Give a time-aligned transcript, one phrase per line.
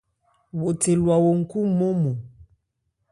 [0.59, 2.17] Wo the lwa wo nkhú nmɔ́nnmɔn.